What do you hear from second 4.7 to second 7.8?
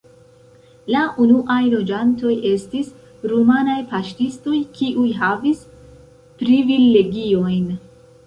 kiuj havis privilegiojn.